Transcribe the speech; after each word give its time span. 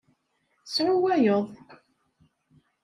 Sɛu 0.73 0.95
wayeḍ. 1.01 1.45